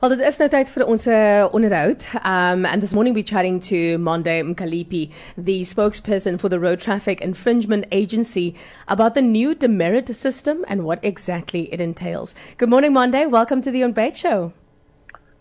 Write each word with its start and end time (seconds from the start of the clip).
Well, 0.00 0.16
dit 0.16 0.22
is 0.24 0.38
nou 0.40 0.46
tyd 0.48 0.70
vir 0.72 0.82
ons 0.88 1.02
uh, 1.12 1.46
onderhoud. 1.52 2.04
Um, 2.24 2.64
and 2.64 2.80
this 2.80 2.94
morning 2.96 3.12
we're 3.12 3.30
chatting 3.30 3.58
to 3.66 3.98
Monde 3.98 4.32
Mkalipi, 4.48 5.10
the 5.36 5.60
spokesperson 5.60 6.38
for 6.40 6.48
the 6.48 6.58
Road 6.58 6.80
Traffic 6.80 7.20
Infringement 7.20 7.84
Agency, 7.92 8.54
about 8.88 9.14
the 9.14 9.20
new 9.20 9.54
demerit 9.54 10.08
system 10.16 10.64
and 10.68 10.86
what 10.86 11.04
exactly 11.04 11.68
it 11.70 11.82
entails. 11.82 12.34
Good 12.56 12.70
morning, 12.70 12.94
Monde. 12.94 13.30
Welcome 13.30 13.60
to 13.60 13.70
the 13.70 13.82
Ontbyt 13.82 14.16
Show. 14.16 14.54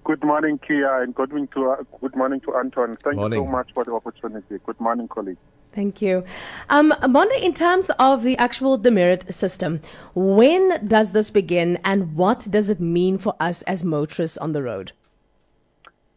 Good 0.04 0.26
morning, 0.26 0.60
Kia, 0.68 1.04
and 1.04 1.16
good 1.16 1.30
morning 1.30 1.48
to, 1.54 1.70
uh, 1.70 1.84
good 2.02 2.18
morning 2.18 2.42
to 2.42 2.58
Anton. 2.58 2.98
Thank 3.02 3.16
Morning. 3.16 3.40
you 3.40 3.46
so 3.46 3.52
much 3.52 3.70
for 3.74 3.86
the 3.86 3.94
opportunity. 3.94 4.58
Good 4.66 4.80
morning, 4.82 5.08
colleagues. 5.08 5.40
Thank 5.80 6.02
you. 6.02 6.26
Um, 6.70 6.94
Monde, 7.08 7.32
in 7.42 7.54
terms 7.54 7.90
of 8.00 8.24
the 8.24 8.36
actual 8.36 8.78
demerit 8.78 9.34
system, 9.34 9.80
when 10.14 10.86
does 10.86 11.12
this 11.12 11.30
begin 11.30 11.80
and 11.86 12.18
what 12.18 12.52
does 12.52 12.70
it 12.70 12.82
mean 12.82 13.18
for 13.18 13.34
us 13.40 13.62
as 13.62 13.86
motorists 13.86 14.38
on 14.40 14.52
the 14.52 14.62
road? 14.62 14.92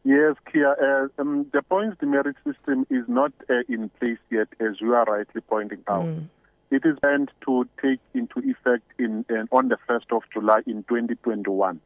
Yes, 0.03 0.35
Kia, 0.51 0.75
uh, 0.83 1.23
um, 1.23 1.47
the 1.53 1.63
points 1.63 1.97
demerit 2.01 2.35
system 2.45 2.89
is 2.91 3.05
not 3.07 3.33
uh, 3.49 3.63
in 3.69 3.89
place 4.01 4.19
yet, 4.31 4.49
as 4.59 4.81
you 4.81 4.95
are 4.95 5.05
rightly 5.05 5.43
pointing 5.43 5.85
out. 5.87 6.09
It 6.73 6.85
is 6.85 6.97
meant 7.01 7.31
to 7.47 7.69
take 7.81 8.01
into 8.15 8.41
effect 8.41 8.83
in, 8.99 9.25
in 9.29 9.47
on 9.53 9.69
the 9.69 9.79
1st 9.89 10.11
of 10.11 10.23
July 10.33 10.63
in 10.67 10.83
2021. 10.89 11.81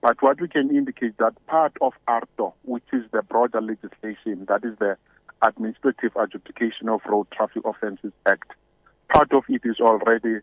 But 0.00 0.22
what 0.22 0.40
we 0.40 0.48
can 0.48 0.74
indicate 0.74 1.18
that 1.18 1.34
part 1.46 1.74
of 1.82 1.92
AARTO, 2.08 2.54
which 2.62 2.88
is 2.94 3.02
the 3.12 3.20
broader 3.20 3.60
legislation, 3.60 4.46
that 4.48 4.64
is 4.64 4.78
the 4.78 4.96
Administrative 5.42 6.12
Adjudication 6.16 6.88
of 6.88 7.00
Road 7.08 7.26
Traffic 7.32 7.64
Offences 7.64 8.12
Act, 8.26 8.52
part 9.08 9.32
of 9.32 9.44
it 9.48 9.62
is 9.64 9.80
already 9.80 10.40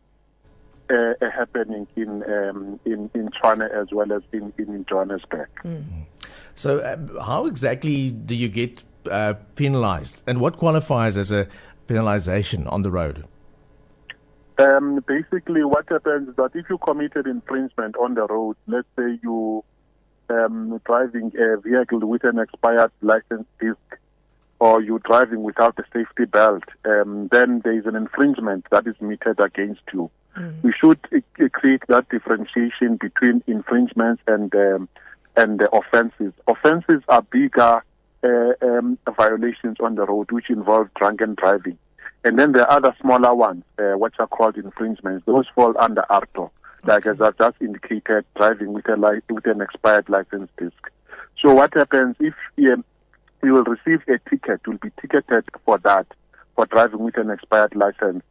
uh, 0.90 0.94
uh, 0.94 1.30
happening 1.32 1.86
in, 1.96 2.24
um, 2.24 2.80
in 2.86 3.10
in 3.14 3.30
Tshwane 3.30 3.70
as 3.70 3.88
well 3.92 4.12
as 4.14 4.22
in, 4.32 4.54
in 4.58 4.86
Johannesburg. 4.90 5.50
So, 6.56 6.84
um, 6.86 7.18
how 7.22 7.46
exactly 7.46 8.12
do 8.12 8.36
you 8.36 8.48
get 8.48 8.84
uh, 9.12 9.34
penalized, 9.56 10.24
and 10.26 10.40
what 10.40 10.58
qualifies 10.58 11.18
as 11.18 11.32
a 11.32 11.48
penalization 11.88 12.72
on 12.72 12.84
the 12.84 12.92
road? 12.92 13.26
Um, 14.58 15.04
basically, 15.08 15.64
what 15.64 15.88
happens 15.90 16.30
is 16.30 16.36
that 16.38 16.52
if 16.56 16.66
you 16.70 16.78
committed 16.80 17.28
infringement 17.28 17.96
on 17.98 18.16
the 18.16 18.26
road, 18.26 18.56
let's 18.66 18.88
say 18.98 19.20
you 19.22 19.64
um, 20.30 20.82
driving 20.86 21.32
a 21.38 21.58
vehicle 21.58 22.00
with 22.00 22.24
an 22.24 22.40
expired 22.40 22.92
license 23.02 23.46
disc, 23.60 24.00
or 24.60 24.82
you're 24.82 25.00
driving 25.00 25.44
without 25.44 25.78
a 25.80 25.84
safety 25.94 26.26
belt, 26.26 26.64
um, 26.86 27.30
then 27.32 27.62
there 27.64 27.78
is 27.78 27.86
an 27.86 27.96
infringement 27.96 28.66
that 28.72 28.88
is 28.88 28.96
meted 29.00 29.40
against 29.40 29.82
you. 29.94 30.10
We 30.62 30.72
should 30.72 31.00
uh, 31.16 31.50
create 31.52 31.82
that 31.88 32.10
differentiation 32.10 32.98
between 32.98 33.44
infringements 33.48 34.22
and 34.28 34.54
um, 34.54 34.90
and 35.36 35.60
the 35.60 35.70
offences. 35.72 36.34
Offences 36.48 37.02
are 37.08 37.24
bigger 37.24 37.84
uh, 38.24 38.52
um, 38.62 38.98
violations 39.16 39.78
on 39.80 39.96
the 39.96 40.06
road, 40.06 40.32
which 40.32 40.50
involve 40.50 40.94
drunken 40.96 41.36
driving. 41.36 41.78
And 42.24 42.38
then 42.38 42.52
there 42.52 42.70
are 42.70 42.78
other 42.78 42.96
smaller 43.02 43.34
ones, 43.34 43.64
uh, 43.80 43.94
which 43.94 44.16
are 44.20 44.28
called 44.28 44.58
infringements. 44.58 45.26
Those 45.26 45.46
fall 45.56 45.74
under 45.80 46.04
AARTO, 46.10 46.50
like 46.84 47.06
as 47.06 47.22
I've 47.22 47.38
just 47.38 47.58
indicated, 47.62 48.26
driving 48.36 48.74
with 48.74 48.88
a 48.90 48.96
li- 48.96 49.22
with 49.30 49.46
an 49.48 49.62
expired 49.62 50.10
license 50.10 50.50
disc. 50.58 50.92
So 51.42 51.54
what 51.54 51.74
happens 51.74 52.16
if 52.20 52.34
um, 52.72 52.84
you 53.44 53.54
will 53.54 53.64
receive 53.64 54.02
a 54.08 54.18
ticket, 54.30 54.62
you'll 54.66 54.78
be 54.78 54.92
ticketed 55.02 55.46
for 55.66 55.78
that, 55.80 56.08
for 56.56 56.66
driving 56.66 57.00
with 57.00 57.18
an 57.18 57.30
expired 57.30 57.76
license 57.76 58.24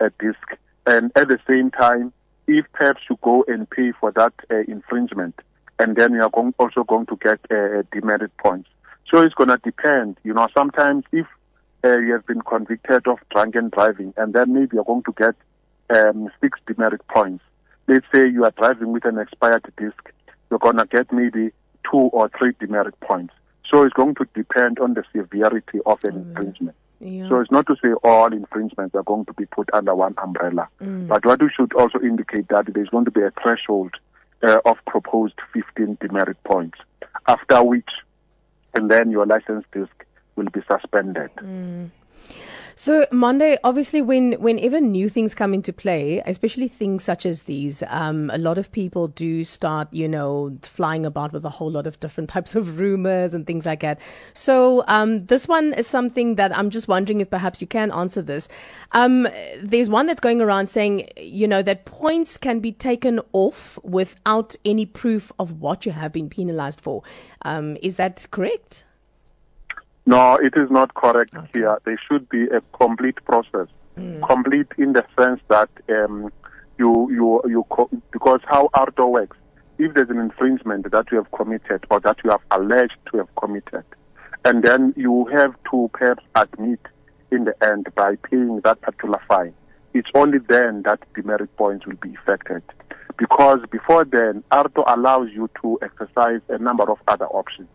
a 0.00 0.10
disc. 0.20 0.56
And 0.86 1.10
at 1.16 1.28
the 1.28 1.38
same 1.48 1.70
time, 1.70 2.12
if 2.46 2.66
perhaps 2.72 3.02
you 3.10 3.18
go 3.22 3.44
and 3.46 3.68
pay 3.68 3.92
for 3.92 4.10
that 4.12 4.32
uh, 4.50 4.58
infringement, 4.68 5.38
and 5.78 5.96
then 5.96 6.12
you 6.14 6.22
are 6.22 6.30
going, 6.30 6.54
also 6.58 6.82
going 6.84 7.06
to 7.06 7.16
get 7.16 7.40
uh, 7.50 7.82
demerit 7.92 8.36
points. 8.38 8.68
So 9.10 9.22
it's 9.22 9.34
going 9.34 9.50
to 9.50 9.58
depend. 9.58 10.16
You 10.24 10.34
know, 10.34 10.48
sometimes 10.56 11.04
if 11.12 11.26
uh, 11.84 11.98
you 11.98 12.12
have 12.12 12.26
been 12.26 12.42
convicted 12.42 13.06
of 13.06 13.18
drunken 13.30 13.70
driving, 13.70 14.14
and 14.16 14.34
then 14.34 14.52
maybe 14.52 14.70
you're 14.74 14.84
going 14.84 15.04
to 15.04 15.14
get 15.16 15.34
um, 15.90 16.30
six 16.40 16.58
demerit 16.66 17.06
points. 17.08 17.44
Let's 17.86 18.06
say 18.12 18.28
you 18.28 18.44
are 18.44 18.50
driving 18.50 18.92
with 18.92 19.04
an 19.04 19.18
expired 19.18 19.70
disc, 19.78 20.12
you're 20.50 20.58
going 20.58 20.76
to 20.76 20.86
get 20.86 21.12
maybe 21.12 21.50
two 21.90 21.98
or 22.12 22.30
three 22.36 22.52
demerit 22.58 22.98
points. 23.00 23.32
So 23.70 23.82
it's 23.82 23.92
going 23.94 24.14
to 24.16 24.26
depend 24.34 24.78
on 24.78 24.94
the 24.94 25.04
severity 25.14 25.80
of 25.84 26.02
an 26.04 26.16
infringement. 26.16 26.76
Yeah. 27.00 27.28
So 27.28 27.40
it's 27.40 27.50
not 27.50 27.66
to 27.66 27.76
say 27.82 27.92
all 28.02 28.32
infringements 28.32 28.94
are 28.94 29.02
going 29.02 29.24
to 29.26 29.32
be 29.32 29.46
put 29.46 29.68
under 29.72 29.94
one 29.94 30.14
umbrella. 30.18 30.68
Mm. 30.80 31.06
But 31.06 31.24
what 31.24 31.40
we 31.40 31.50
should 31.54 31.72
also 31.74 32.00
indicate 32.00 32.48
that 32.48 32.72
there's 32.72 32.88
going 32.88 33.04
to 33.04 33.10
be 33.10 33.22
a 33.22 33.32
threshold 33.42 33.94
uh, 34.42 34.60
of 34.64 34.78
proposed 34.86 35.34
15 35.52 35.98
demerit 36.00 36.42
points, 36.44 36.78
after 37.26 37.62
which, 37.62 37.88
and 38.74 38.90
then 38.90 39.10
your 39.10 39.26
license 39.26 39.64
disc 39.72 39.92
will 40.36 40.48
be 40.50 40.60
suspended. 40.68 41.30
Mm. 41.36 41.90
So 42.80 43.06
Monde, 43.10 43.58
obviously, 43.64 44.02
when 44.02 44.34
whenever 44.34 44.80
new 44.80 45.08
things 45.08 45.34
come 45.34 45.52
into 45.52 45.72
play, 45.72 46.22
especially 46.24 46.68
things 46.68 47.02
such 47.02 47.26
as 47.26 47.42
these, 47.42 47.82
um, 47.88 48.30
a 48.32 48.38
lot 48.38 48.56
of 48.56 48.70
people 48.70 49.08
do 49.08 49.42
start, 49.42 49.92
you 49.92 50.06
know, 50.06 50.56
flying 50.62 51.04
about 51.04 51.32
with 51.32 51.44
a 51.44 51.48
whole 51.50 51.72
lot 51.72 51.88
of 51.88 51.98
different 51.98 52.30
types 52.36 52.54
of 52.54 52.78
rumors 52.78 53.34
and 53.34 53.48
things 53.48 53.66
like 53.66 53.80
that. 53.80 53.98
So 54.32 54.84
um, 54.86 55.26
this 55.26 55.48
one 55.48 55.72
is 55.72 55.88
something 55.88 56.36
that 56.36 56.56
I'm 56.56 56.70
just 56.70 56.86
wondering 56.86 57.20
if 57.20 57.28
perhaps 57.28 57.60
you 57.60 57.66
can 57.66 57.90
answer 57.90 58.22
this. 58.22 58.46
Um, 58.92 59.26
there's 59.60 59.90
one 59.90 60.06
that's 60.06 60.20
going 60.20 60.40
around 60.40 60.68
saying, 60.68 61.08
you 61.16 61.48
know, 61.48 61.62
that 61.62 61.84
points 61.84 62.38
can 62.38 62.60
be 62.60 62.70
taken 62.70 63.18
off 63.32 63.80
without 63.82 64.54
any 64.64 64.86
proof 64.86 65.32
of 65.40 65.60
what 65.60 65.84
you 65.84 65.90
have 65.90 66.12
been 66.12 66.30
penalized 66.30 66.80
for. 66.80 67.02
Um, 67.42 67.76
is 67.82 67.96
that 67.96 68.28
correct? 68.30 68.84
No, 70.08 70.36
it 70.36 70.54
is 70.56 70.70
not 70.70 70.94
correct 70.94 71.34
here. 71.52 71.76
There 71.84 72.00
should 72.08 72.30
be 72.30 72.44
a 72.44 72.62
complete 72.72 73.22
process. 73.26 73.68
Complete 74.26 74.68
in 74.78 74.94
the 74.94 75.04
sense 75.18 75.38
that 75.48 75.68
um, 75.90 76.32
you 76.78 77.10
you 77.10 77.42
you 77.46 77.66
co- 77.68 77.90
because 78.10 78.40
how 78.46 78.70
AARTO 78.74 79.06
works. 79.10 79.36
If 79.76 79.92
there's 79.92 80.08
an 80.08 80.18
infringement 80.18 80.90
that 80.90 81.12
you 81.12 81.18
have 81.18 81.30
committed 81.32 81.84
or 81.90 82.00
that 82.00 82.16
you 82.24 82.30
have 82.30 82.40
alleged 82.50 82.96
to 83.10 83.18
have 83.18 83.28
committed, 83.36 83.84
and 84.46 84.62
then 84.62 84.94
you 84.96 85.26
have 85.26 85.54
to 85.72 85.90
perhaps 85.92 86.24
admit 86.34 86.80
in 87.30 87.44
the 87.44 87.54
end 87.62 87.88
by 87.94 88.16
paying 88.16 88.62
that 88.64 88.80
particular 88.80 89.20
fine, 89.28 89.52
it's 89.92 90.08
only 90.14 90.38
then 90.38 90.84
that 90.86 91.00
demerit 91.12 91.54
points 91.58 91.84
will 91.86 91.96
be 91.96 92.14
affected. 92.14 92.62
Because 93.18 93.60
before 93.70 94.06
then, 94.06 94.42
AARTO 94.52 94.84
allows 94.86 95.28
you 95.34 95.50
to 95.60 95.78
exercise 95.82 96.40
a 96.48 96.56
number 96.56 96.90
of 96.90 96.96
other 97.08 97.26
options 97.26 97.68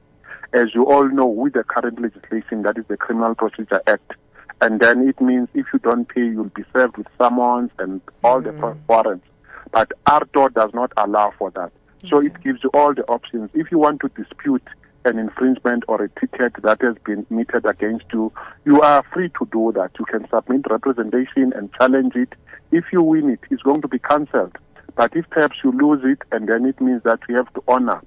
as 0.54 0.74
you 0.74 0.86
all 0.86 1.08
know, 1.10 1.26
with 1.26 1.54
the 1.54 1.64
current 1.64 2.00
legislation, 2.00 2.62
that 2.62 2.78
is 2.78 2.86
the 2.88 2.98
Criminal 2.98 3.36
Procedure 3.36 3.82
Act, 3.88 4.14
and 4.62 4.80
then 4.80 5.08
it 5.08 5.20
means 5.20 5.50
if 5.54 5.66
you 5.74 5.80
don't 5.80 6.08
pay, 6.08 6.22
you'll 6.22 6.46
be 6.46 6.64
served 6.72 6.98
with 6.98 7.08
summons 7.18 7.72
and 7.80 8.02
all 8.24 8.40
the 8.40 8.52
mm. 8.52 8.78
warrants. 8.88 9.26
But 9.72 9.92
AARTO 10.06 10.54
does 10.54 10.72
not 10.74 10.94
allow 10.96 11.34
for 11.38 11.52
that. 11.52 11.72
So 12.10 12.20
it 12.20 12.42
gives 12.44 12.64
you 12.64 12.70
all 12.74 12.94
the 12.94 13.04
options. 13.06 13.50
If 13.54 13.72
you 13.72 13.80
want 13.80 14.02
to 14.02 14.10
dispute 14.10 14.64
an 15.06 15.18
infringement 15.18 15.84
or 15.88 16.04
a 16.04 16.10
ticket 16.20 16.54
that 16.62 16.82
has 16.82 16.96
been 17.04 17.26
meted 17.30 17.66
against 17.66 18.06
you, 18.14 18.32
you 18.66 18.82
are 18.82 19.04
free 19.12 19.30
to 19.40 19.48
do 19.52 19.72
that. 19.76 19.92
You 19.98 20.06
can 20.06 20.28
submit 20.30 20.70
representation 20.70 21.52
and 21.54 21.74
challenge 21.74 22.16
it. 22.16 22.34
If 22.72 22.86
you 22.92 23.02
win 23.02 23.30
it, 23.30 23.40
it's 23.50 23.64
going 23.64 23.82
to 23.82 23.88
be 23.88 24.00
cancelled. 24.00 24.58
But 24.96 25.16
if 25.16 25.30
perhaps 25.30 25.58
you 25.64 25.72
lose 25.72 26.02
it, 26.04 26.20
and 26.32 26.48
then 26.48 26.66
it 26.66 26.80
means 26.80 27.04
that 27.04 27.20
we 27.28 27.34
have 27.34 27.52
to 27.54 27.64
honor 27.68 28.02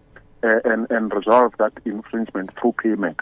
uh, 0.46 0.60
and, 0.64 0.90
and 0.90 1.12
resolve 1.12 1.52
that 1.58 1.72
infringement 1.84 2.50
through 2.58 2.74
payment. 2.82 3.18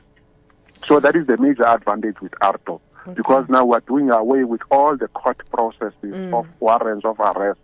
So 0.87 1.01
that 1.01 1.17
is 1.17 1.27
the 1.27 1.39
major 1.39 1.65
advantage 1.65 2.21
with 2.21 2.33
AARTO. 2.43 2.81
Because 3.15 3.47
now 3.49 3.65
we're 3.65 3.81
doing 3.81 4.11
away 4.11 4.45
with 4.45 4.63
all 4.71 4.97
the 4.97 5.09
court 5.09 5.41
processes 5.51 6.33
of 6.33 6.47
warrants 6.61 7.05
of 7.05 7.21
arrest. 7.21 7.61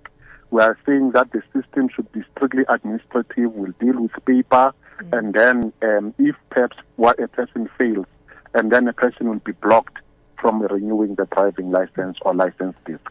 We 0.51 0.61
are 0.63 0.79
saying 0.85 1.13
that 1.13 1.33
the 1.33 1.43
system 1.55 1.89
should 1.95 2.11
be 2.13 2.23
strictly 2.35 2.65
administrative, 2.69 3.53
will 3.55 3.73
deal 3.81 4.03
with 4.03 4.13
paper, 4.27 4.75
and 5.13 5.33
then 5.33 5.73
um, 5.83 6.15
if 6.19 6.37
perhaps 6.51 6.77
what 6.97 7.19
a 7.21 7.29
person 7.29 7.71
fails, 7.79 8.07
and 8.55 8.71
then 8.71 8.87
a 8.89 8.93
person 8.93 9.29
will 9.29 9.39
be 9.39 9.53
blocked 9.53 9.99
from 10.39 10.61
renewing 10.63 11.15
the 11.15 11.27
driving 11.27 11.71
license 11.71 12.19
or 12.23 12.35
license 12.35 12.77
disc. 12.85 13.11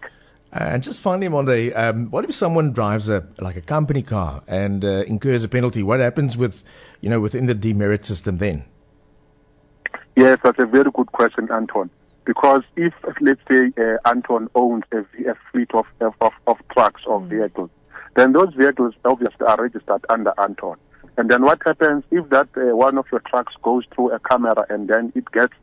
And 0.52 0.82
just 0.82 1.00
finally, 1.00 1.28
Monde, 1.28 1.74
um, 1.76 2.10
what 2.10 2.26
if 2.26 2.34
someone 2.34 2.74
drives 2.74 3.08
a 3.08 3.28
like 3.40 3.56
a 3.56 3.62
company 3.62 4.02
car 4.02 4.42
and 4.48 4.84
uh, 4.84 5.04
incurs 5.06 5.44
a 5.44 5.48
penalty? 5.48 5.84
What 5.84 6.00
happens 6.00 6.38
with, 6.38 6.64
you 7.02 7.10
know, 7.10 7.20
within 7.20 7.46
the 7.46 7.54
demerit 7.54 8.04
system 8.04 8.40
then? 8.40 8.66
Yes, 10.16 10.40
that's 10.44 10.60
a 10.60 10.66
very 10.66 10.90
good 10.92 11.12
question, 11.12 11.50
Anton. 11.52 11.90
Because 12.26 12.64
if, 12.76 12.94
let's 13.22 13.42
say, 13.50 13.72
uh, 13.78 13.98
Anton 14.06 14.50
owns 14.56 14.84
a 14.92 15.06
fleet 15.52 15.72
of, 15.74 15.86
of, 16.02 16.34
of 16.46 16.58
trucks 16.74 17.04
or 17.06 17.22
vehicles, 17.22 17.70
then 18.16 18.34
those 18.34 18.54
vehicles 18.54 18.94
obviously 19.06 19.46
are 19.48 19.62
registered 19.62 20.06
under 20.10 20.34
Anton. 20.40 20.78
And 21.18 21.30
then 21.30 21.44
what 21.44 21.62
happens 21.66 22.04
if 22.12 22.30
that 22.30 22.50
uh, 22.58 22.76
one 22.76 22.98
of 22.98 23.06
your 23.12 23.22
trucks 23.22 23.54
goes 23.62 23.86
through 23.94 24.12
a 24.12 24.20
camera 24.20 24.66
and 24.70 24.88
then 24.88 25.12
it 25.16 25.32
gets 25.32 25.54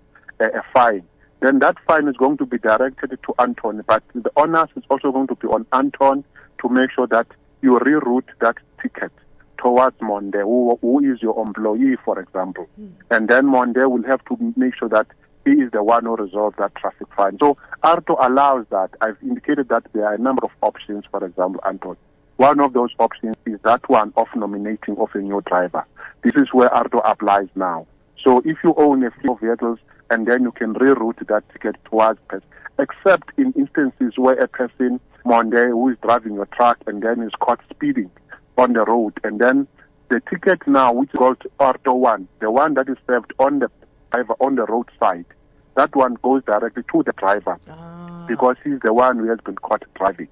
a, 0.40 0.46
a 0.46 0.62
fine? 0.72 1.02
Then 1.46 1.60
that 1.60 1.76
fine 1.86 2.08
is 2.08 2.16
going 2.16 2.38
to 2.38 2.44
be 2.44 2.58
directed 2.58 3.10
to 3.10 3.34
Anton, 3.38 3.84
but 3.86 4.02
the 4.16 4.32
onus 4.36 4.68
is 4.74 4.82
also 4.90 5.12
going 5.12 5.28
to 5.28 5.36
be 5.36 5.46
on 5.46 5.64
Anton 5.72 6.24
to 6.60 6.68
make 6.68 6.90
sure 6.90 7.06
that 7.06 7.28
you 7.62 7.78
reroute 7.78 8.26
that 8.40 8.56
ticket 8.82 9.12
towards 9.56 9.94
Monde, 10.00 10.34
who, 10.34 10.76
who 10.82 10.98
is 10.98 11.22
your 11.22 11.40
employee, 11.40 11.98
for 12.04 12.18
example. 12.18 12.68
Mm. 12.80 12.90
And 13.12 13.28
then 13.28 13.46
Monde 13.46 13.76
will 13.76 14.02
have 14.08 14.24
to 14.24 14.54
make 14.56 14.74
sure 14.74 14.88
that 14.88 15.06
he 15.44 15.52
is 15.52 15.70
the 15.70 15.84
one 15.84 16.06
who 16.06 16.16
resolves 16.16 16.56
that 16.58 16.74
traffic 16.74 17.06
fine. 17.16 17.38
So 17.38 17.56
AARTO 17.84 18.16
allows 18.18 18.66
that. 18.70 18.90
I've 19.00 19.18
indicated 19.22 19.68
that 19.68 19.84
there 19.92 20.06
are 20.06 20.14
a 20.14 20.18
number 20.18 20.44
of 20.44 20.50
options, 20.62 21.04
for 21.08 21.24
example, 21.24 21.60
Anton. 21.64 21.96
One 22.38 22.58
of 22.58 22.72
those 22.72 22.90
options 22.98 23.36
is 23.46 23.60
that 23.62 23.88
one 23.88 24.12
of 24.16 24.26
nominating 24.34 24.96
of 24.96 25.10
a 25.14 25.18
new 25.18 25.40
driver. 25.46 25.86
This 26.24 26.34
is 26.34 26.48
where 26.52 26.70
AARTO 26.70 27.02
applies 27.04 27.46
now. 27.54 27.86
So 28.20 28.42
if 28.44 28.56
you 28.64 28.74
own 28.76 29.04
a 29.04 29.12
few 29.22 29.38
vehicles 29.40 29.78
and 30.10 30.26
then 30.26 30.42
you 30.42 30.52
can 30.52 30.74
reroute 30.74 31.26
that 31.28 31.48
ticket 31.52 31.76
towards 31.84 32.20
person, 32.28 32.48
except 32.78 33.30
in 33.38 33.52
instances 33.52 34.14
where 34.16 34.38
a 34.38 34.48
person, 34.48 35.00
Monde, 35.24 35.54
who 35.54 35.88
is 35.88 35.96
driving 36.02 36.34
your 36.34 36.46
truck 36.46 36.78
and 36.86 37.02
then 37.02 37.22
is 37.22 37.32
caught 37.40 37.60
speeding 37.70 38.10
on 38.56 38.72
the 38.72 38.84
road 38.84 39.14
and 39.24 39.40
then 39.40 39.66
the 40.08 40.20
ticket 40.30 40.66
now, 40.66 40.92
which 40.92 41.10
goes 41.12 41.36
called 41.58 41.76
AARTO 41.84 41.96
1, 41.96 42.28
the 42.40 42.50
one 42.50 42.74
that 42.74 42.88
is 42.88 42.96
served 43.06 43.32
on 43.38 43.58
the 43.58 43.70
driver 44.12 44.34
on 44.40 44.54
the 44.54 44.64
roadside, 44.64 45.26
that 45.74 45.94
one 45.96 46.14
goes 46.22 46.42
directly 46.44 46.84
to 46.92 47.02
the 47.02 47.12
driver 47.12 47.58
ah. 47.68 48.24
because 48.28 48.56
he's 48.62 48.78
the 48.84 48.92
one 48.92 49.18
who 49.18 49.28
has 49.28 49.40
been 49.44 49.56
caught 49.56 49.82
driving. 49.94 50.28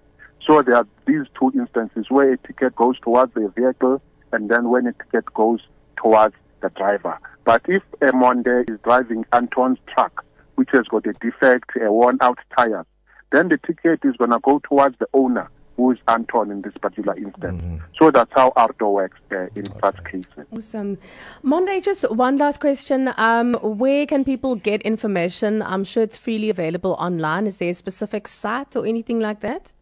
So 0.46 0.62
there 0.62 0.76
are 0.76 0.86
these 1.06 1.26
two 1.38 1.50
instances 1.54 2.06
where 2.08 2.32
a 2.32 2.38
ticket 2.38 2.76
goes 2.76 2.98
towards 3.00 3.34
the 3.34 3.52
vehicle 3.56 4.00
and 4.32 4.48
then 4.48 4.68
when 4.68 4.86
a 4.86 4.92
ticket 4.92 5.32
goes 5.34 5.60
towards 5.96 6.34
the 6.60 6.70
driver. 6.70 7.18
But 7.44 7.62
if 7.68 7.82
a 8.00 8.12
Monde 8.12 8.64
is 8.68 8.78
driving 8.82 9.24
Anton's 9.32 9.78
truck, 9.92 10.24
which 10.54 10.70
has 10.72 10.86
got 10.88 11.06
a 11.06 11.12
defect, 11.14 11.70
a 11.80 11.92
worn 11.92 12.18
out 12.20 12.38
tire, 12.56 12.86
then 13.32 13.48
the 13.48 13.58
ticket 13.58 14.00
is 14.04 14.16
going 14.16 14.30
to 14.30 14.38
go 14.40 14.60
towards 14.60 14.96
the 14.98 15.06
owner, 15.12 15.50
who 15.76 15.90
is 15.90 15.98
Anton 16.06 16.50
in 16.50 16.62
this 16.62 16.72
particular 16.80 17.16
instance. 17.16 17.62
Mm-hmm. 17.62 17.76
So 17.98 18.10
that's 18.10 18.30
how 18.32 18.52
AARTO 18.56 18.92
works 18.92 19.18
uh, 19.32 19.46
in 19.56 19.68
okay. 19.68 19.80
such 19.82 20.04
cases. 20.04 20.46
Awesome. 20.52 20.98
Monde, 21.42 21.82
just 21.82 22.08
one 22.10 22.38
last 22.38 22.60
question. 22.60 23.12
Um, 23.16 23.54
where 23.54 24.06
can 24.06 24.24
people 24.24 24.54
get 24.54 24.82
information? 24.82 25.62
I'm 25.62 25.84
sure 25.84 26.04
it's 26.04 26.16
freely 26.16 26.48
available 26.48 26.92
online. 26.92 27.46
Is 27.46 27.58
there 27.58 27.70
a 27.70 27.74
specific 27.74 28.28
site 28.28 28.76
or 28.76 28.86
anything 28.86 29.18
like 29.18 29.40
that? 29.40 29.72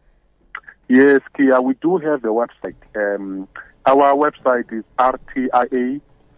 Yes, 0.89 1.21
Kia, 1.37 1.61
we 1.61 1.75
do 1.75 1.97
have 1.97 2.25
a 2.25 2.27
website. 2.27 2.75
Um, 2.95 3.47
our 3.85 4.15
website 4.15 4.73
is 4.73 4.83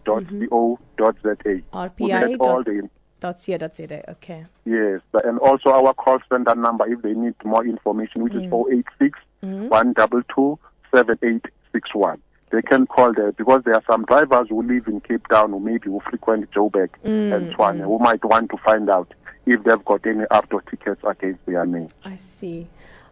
rtia.co.za. 0.06 1.62
RTIA. 1.72 2.40
All 2.40 2.62
the 2.62 2.88
.co.za. 3.20 4.10
Okay. 4.10 4.46
Yes, 4.64 5.00
and 5.24 5.38
also 5.38 5.70
our 5.70 5.94
call 5.94 6.18
center 6.30 6.54
number 6.54 6.86
if 6.90 7.02
they 7.02 7.14
need 7.14 7.34
more 7.44 7.64
information, 7.64 8.22
which 8.22 8.34
mm. 8.34 8.44
is 8.44 8.86
086 9.00 9.18
mm-hmm. 9.42 9.68
122 9.68 10.58
7861. 10.94 12.20
They 12.50 12.62
can 12.62 12.86
call 12.86 13.12
there 13.12 13.32
because 13.32 13.62
there 13.64 13.74
are 13.74 13.82
some 13.88 14.04
drivers 14.04 14.48
who 14.48 14.62
live 14.62 14.86
in 14.86 15.00
Cape 15.00 15.26
Town 15.28 15.50
who 15.50 15.60
maybe 15.60 15.86
who 15.86 16.00
frequent 16.00 16.50
Joburg 16.52 16.90
mm, 17.04 17.34
and 17.34 17.52
mm. 17.52 17.84
who 17.84 17.98
might 17.98 18.24
want 18.24 18.50
to 18.50 18.56
find 18.58 18.88
out 18.88 19.12
if 19.46 19.62
they've 19.64 19.84
got 19.84 20.06
any 20.06 20.24
AARTO 20.24 20.60
tickets 20.70 21.00
against 21.08 21.44
their 21.46 21.66
name. 21.66 21.88
I 22.04 22.16
see. 22.16 22.68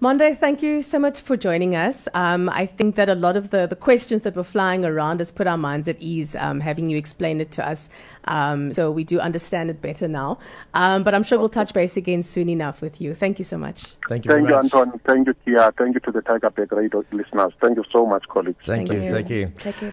Monde, 0.00 0.38
thank 0.38 0.62
you 0.62 0.80
so 0.80 0.96
much 0.96 1.20
for 1.20 1.36
joining 1.36 1.74
us. 1.74 2.06
Um, 2.14 2.48
I 2.50 2.66
think 2.66 2.94
that 2.94 3.08
a 3.08 3.16
lot 3.16 3.36
of 3.36 3.50
the, 3.50 3.66
the 3.66 3.74
questions 3.74 4.22
that 4.22 4.36
were 4.36 4.44
flying 4.44 4.84
around 4.84 5.18
has 5.18 5.32
put 5.32 5.48
our 5.48 5.58
minds 5.58 5.88
at 5.88 5.96
ease, 5.98 6.36
um, 6.36 6.60
having 6.60 6.88
you 6.88 6.96
explain 6.96 7.40
it 7.40 7.50
to 7.52 7.68
us. 7.68 7.90
Um, 8.26 8.72
so 8.72 8.92
we 8.92 9.02
do 9.02 9.18
understand 9.18 9.70
it 9.70 9.82
better 9.82 10.06
now. 10.06 10.38
Um, 10.72 11.02
but 11.02 11.14
I'm 11.14 11.24
sure 11.24 11.36
we'll 11.36 11.48
touch 11.48 11.74
base 11.74 11.96
again 11.96 12.22
soon 12.22 12.48
enough 12.48 12.80
with 12.80 13.00
you. 13.00 13.16
Thank 13.16 13.40
you 13.40 13.44
so 13.44 13.58
much. 13.58 13.86
Thank 14.08 14.24
you. 14.24 14.30
Thank 14.30 14.48
you, 14.48 14.54
Anton. 14.54 15.00
Thank 15.04 15.26
you, 15.26 15.34
Kia. 15.44 15.72
Thank 15.76 15.94
you 15.94 16.00
to 16.00 16.12
the 16.12 16.20
Tygerberg 16.20 16.70
Radio 16.70 17.02
listeners. 17.10 17.52
Thank 17.60 17.76
you 17.76 17.84
so 17.90 18.06
much, 18.06 18.28
colleagues. 18.28 18.64
Thank, 18.64 18.90
Thank 18.90 18.92
you. 18.92 19.04
you. 19.04 19.10
Thank 19.10 19.30
you. 19.30 19.48
Take 19.58 19.76
care. 19.78 19.86